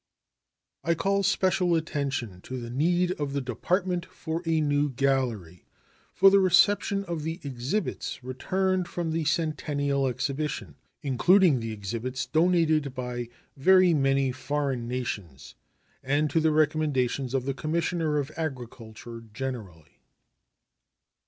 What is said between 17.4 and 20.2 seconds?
the Commissioner of Agriculture generally.